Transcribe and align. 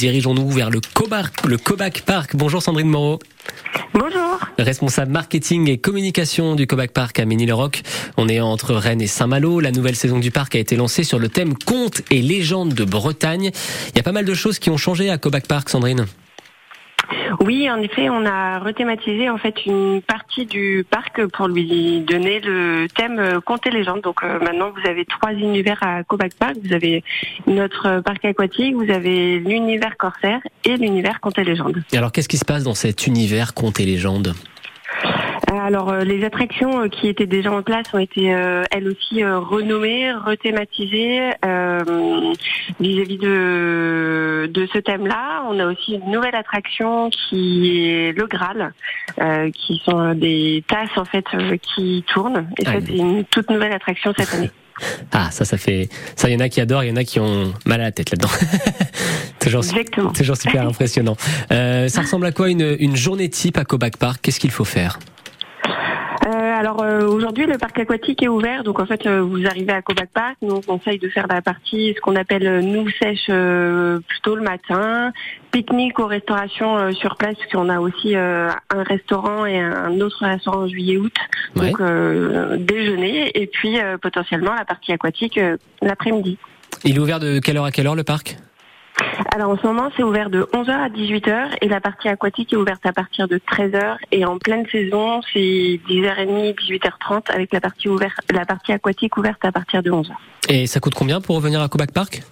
dirigeons-nous 0.00 0.50
vers 0.50 0.70
le 0.70 0.80
Cobac, 0.94 1.30
le 1.46 1.58
Cobac 1.58 2.00
Park. 2.06 2.34
Bonjour 2.34 2.62
Sandrine 2.62 2.88
Moreau. 2.88 3.18
Bonjour. 3.92 4.38
Responsable 4.56 5.12
marketing 5.12 5.68
et 5.68 5.76
communication 5.76 6.54
du 6.54 6.66
Cobac 6.66 6.92
Park 6.92 7.18
à 7.20 7.26
Ménil-le-Roc. 7.26 7.82
On 8.16 8.26
est 8.26 8.40
entre 8.40 8.72
Rennes 8.72 9.02
et 9.02 9.06
Saint-Malo. 9.06 9.60
La 9.60 9.72
nouvelle 9.72 9.96
saison 9.96 10.18
du 10.18 10.30
parc 10.30 10.54
a 10.54 10.58
été 10.58 10.74
lancée 10.74 11.04
sur 11.04 11.18
le 11.18 11.28
thème 11.28 11.52
contes 11.54 12.00
et 12.10 12.22
légendes 12.22 12.72
de 12.72 12.84
Bretagne. 12.84 13.50
Il 13.90 13.96
y 13.96 14.00
a 14.00 14.02
pas 14.02 14.12
mal 14.12 14.24
de 14.24 14.32
choses 14.32 14.58
qui 14.58 14.70
ont 14.70 14.78
changé 14.78 15.10
à 15.10 15.18
Cobac 15.18 15.46
Park, 15.46 15.68
Sandrine. 15.68 16.06
Oui, 17.38 17.70
en 17.70 17.80
effet, 17.80 18.08
on 18.10 18.26
a 18.26 18.58
rethématisé 18.58 19.30
en 19.30 19.38
fait 19.38 19.64
une 19.66 20.02
partie 20.02 20.46
du 20.46 20.84
parc 20.88 21.26
pour 21.26 21.48
lui 21.48 22.00
donner 22.00 22.40
le 22.40 22.86
thème 22.94 23.18
euh, 23.18 23.40
contes 23.40 23.66
et 23.66 23.70
légendes. 23.70 24.00
Donc 24.00 24.22
euh, 24.22 24.38
maintenant, 24.40 24.70
vous 24.70 24.88
avez 24.88 25.04
trois 25.04 25.32
univers 25.32 25.78
à 25.82 26.02
Cobac 26.02 26.34
Park. 26.34 26.56
Vous 26.64 26.72
avez 26.72 27.04
notre 27.46 28.00
parc 28.00 28.24
aquatique, 28.24 28.74
vous 28.74 28.90
avez 28.90 29.38
l'univers 29.38 29.96
corsaire 29.96 30.40
et 30.64 30.76
l'univers 30.76 31.20
contes 31.20 31.38
et 31.38 31.44
légendes. 31.44 31.82
Et 31.92 31.98
alors, 31.98 32.12
qu'est-ce 32.12 32.28
qui 32.28 32.38
se 32.38 32.44
passe 32.44 32.64
dans 32.64 32.74
cet 32.74 33.06
univers 33.06 33.54
contes 33.54 33.80
et 33.80 33.86
légendes 33.86 34.34
alors 35.70 35.92
euh, 35.92 36.00
les 36.02 36.24
attractions 36.24 36.82
euh, 36.82 36.88
qui 36.88 37.06
étaient 37.06 37.28
déjà 37.28 37.52
en 37.52 37.62
place 37.62 37.86
ont 37.94 37.98
été 37.98 38.34
euh, 38.34 38.64
elles 38.72 38.88
aussi 38.88 39.24
renommées, 39.24 40.12
rethématisées 40.12 41.30
vis-à-vis 42.80 43.18
de, 43.18 44.50
de 44.52 44.68
ce 44.72 44.78
thème-là. 44.78 45.44
On 45.48 45.60
a 45.60 45.66
aussi 45.66 45.92
une 45.92 46.10
nouvelle 46.10 46.34
attraction 46.34 47.08
qui 47.10 47.86
est 47.86 48.12
le 48.18 48.26
Graal, 48.26 48.72
qui 49.54 49.80
sont 49.84 50.14
des 50.14 50.64
tasses 50.66 50.96
en 50.96 51.04
fait 51.04 51.24
qui 51.62 52.04
tournent. 52.12 52.48
Et 52.58 52.64
ça 52.64 52.72
c'est 52.84 52.96
une 52.96 53.24
toute 53.24 53.48
nouvelle 53.48 53.72
attraction 53.72 54.12
cette 54.16 54.34
année. 54.34 54.50
Ah, 55.12 55.30
ça, 55.30 55.44
ça 55.44 55.58
fait. 55.58 55.90
Ça, 56.16 56.30
il 56.30 56.32
y 56.32 56.36
en 56.36 56.40
a 56.40 56.48
qui 56.48 56.58
adorent, 56.58 56.84
il 56.84 56.88
y 56.88 56.90
en 56.90 56.96
a 56.96 57.04
qui 57.04 57.20
ont 57.20 57.52
mal 57.66 57.82
à 57.82 57.84
la 57.84 57.92
tête 57.92 58.12
là-dedans. 58.12 58.30
toujours, 59.38 59.62
Exactement. 59.62 60.10
toujours 60.12 60.38
super 60.38 60.66
impressionnant. 60.66 61.16
ça 61.50 62.00
ressemble 62.00 62.24
à 62.24 62.32
quoi 62.32 62.48
une, 62.48 62.76
une 62.78 62.96
journée 62.96 63.28
type 63.28 63.58
à 63.58 63.66
Cobac 63.66 63.98
Park? 63.98 64.20
Qu'est-ce 64.22 64.40
qu'il 64.40 64.50
faut 64.50 64.64
faire? 64.64 64.98
Alors 66.60 66.82
euh, 66.82 67.06
aujourd'hui 67.06 67.46
le 67.46 67.56
parc 67.56 67.78
aquatique 67.78 68.22
est 68.22 68.28
ouvert, 68.28 68.64
donc 68.64 68.80
en 68.80 68.84
fait 68.84 69.06
euh, 69.06 69.22
vous 69.22 69.46
arrivez 69.46 69.72
à 69.72 69.80
Cobac 69.80 70.10
Park, 70.12 70.36
nous 70.42 70.56
on 70.56 70.60
conseille 70.60 70.98
de 70.98 71.08
faire 71.08 71.26
la 71.26 71.40
partie 71.40 71.94
ce 71.96 72.00
qu'on 72.02 72.16
appelle 72.16 72.46
euh, 72.46 72.60
nous 72.60 72.86
sèche 72.90 73.30
plutôt 74.06 74.36
le 74.36 74.42
matin, 74.42 75.10
pique-nique 75.52 75.98
aux 75.98 76.06
restaurations 76.06 76.92
sur 76.92 77.16
place, 77.16 77.34
parce 77.38 77.50
qu'on 77.50 77.70
a 77.70 77.80
aussi 77.80 78.14
un 78.14 78.52
restaurant 78.70 79.46
et 79.46 79.58
un 79.58 79.98
autre 80.02 80.26
restaurant 80.26 80.64
en 80.64 80.68
juillet-août, 80.68 81.14
donc 81.56 81.80
déjeuner. 82.58 83.30
Et 83.40 83.46
puis 83.46 83.78
potentiellement 84.02 84.54
la 84.54 84.66
partie 84.66 84.92
aquatique 84.92 85.40
l'après-midi. 85.80 86.36
Il 86.84 86.96
est 86.96 86.98
ouvert 86.98 87.20
de 87.20 87.38
quelle 87.38 87.56
heure 87.56 87.64
à 87.64 87.70
quelle 87.70 87.86
heure 87.86 87.94
le 87.94 88.04
parc? 88.04 88.36
Alors 89.32 89.50
en 89.50 89.56
ce 89.56 89.66
moment, 89.66 89.90
c'est 89.96 90.02
ouvert 90.02 90.30
de 90.30 90.42
11h 90.52 90.70
à 90.70 90.88
18h 90.88 91.58
et 91.60 91.68
la 91.68 91.80
partie 91.80 92.08
aquatique 92.08 92.52
est 92.52 92.56
ouverte 92.56 92.84
à 92.86 92.92
partir 92.92 93.28
de 93.28 93.38
13h 93.38 93.96
et 94.12 94.24
en 94.24 94.38
pleine 94.38 94.66
saison, 94.70 95.20
c'est 95.32 95.80
10h30, 95.88 96.54
18h30 96.54 97.30
avec 97.32 97.52
la 97.52 97.60
partie 97.60 97.88
ouverte, 97.88 98.18
la 98.32 98.46
partie 98.46 98.72
aquatique 98.72 99.16
ouverte 99.16 99.44
à 99.44 99.52
partir 99.52 99.82
de 99.82 99.90
11h. 99.90 100.10
Et 100.48 100.66
ça 100.66 100.80
coûte 100.80 100.94
combien 100.94 101.20
pour 101.20 101.36
revenir 101.36 101.60
à 101.60 101.68
Cobac 101.68 101.92
Park? 101.92 102.22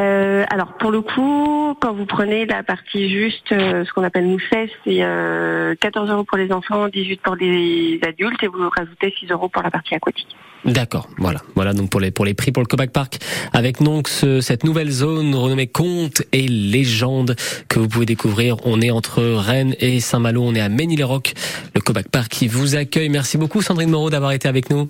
Euh, 0.00 0.44
alors 0.50 0.74
pour 0.78 0.90
le 0.90 1.02
coup, 1.02 1.76
quand 1.80 1.92
vous 1.92 2.06
prenez 2.06 2.46
la 2.46 2.62
partie 2.62 3.10
juste, 3.10 3.52
euh, 3.52 3.84
ce 3.84 3.92
qu'on 3.92 4.02
appelle 4.02 4.26
nous 4.26 4.38
c'est 4.50 4.68
euh, 4.88 5.74
14 5.78 6.10
euros 6.10 6.24
pour 6.24 6.38
les 6.38 6.52
enfants, 6.52 6.88
18 6.88 7.20
pour 7.20 7.34
les 7.34 8.00
adultes, 8.06 8.42
et 8.42 8.46
vous 8.46 8.70
rajoutez 8.74 9.14
6 9.20 9.30
euros 9.30 9.48
pour 9.48 9.62
la 9.62 9.70
partie 9.70 9.94
aquatique. 9.94 10.34
D'accord, 10.64 11.08
voilà, 11.18 11.40
voilà 11.54 11.72
donc 11.72 11.90
pour 11.90 12.00
les 12.00 12.10
pour 12.10 12.24
les 12.24 12.34
prix 12.34 12.52
pour 12.52 12.62
le 12.62 12.66
Cobac 12.66 12.90
Park, 12.92 13.18
avec 13.52 13.82
donc 13.82 14.08
cette 14.08 14.64
nouvelle 14.64 14.90
zone 14.90 15.34
renommée 15.34 15.66
Contes 15.66 16.22
et 16.32 16.48
légendes 16.48 17.34
que 17.68 17.78
vous 17.78 17.88
pouvez 17.88 18.06
découvrir. 18.06 18.56
On 18.64 18.80
est 18.80 18.90
entre 18.90 19.22
Rennes 19.22 19.74
et 19.80 20.00
Saint-Malo, 20.00 20.42
on 20.42 20.54
est 20.54 20.60
à 20.60 20.68
Ménil-le-Roc, 20.68 21.34
le 21.74 21.80
Cobac 21.80 22.08
Park 22.08 22.28
qui 22.28 22.48
vous 22.48 22.76
accueille. 22.76 23.08
Merci 23.10 23.38
beaucoup 23.38 23.60
Sandrine 23.60 23.90
Moreau 23.90 24.08
d'avoir 24.10 24.32
été 24.32 24.48
avec 24.48 24.70
nous. 24.70 24.88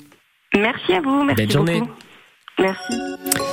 Merci 0.57 0.93
à 0.93 1.01
vous, 1.01 1.25
merci 1.25 1.37
Belle 1.37 1.51
journée. 1.51 1.83
Merci. 2.59 3.50